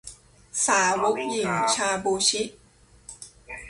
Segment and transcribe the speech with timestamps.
[0.65, 2.43] สาวกหยิ่ง ชาบู ชิ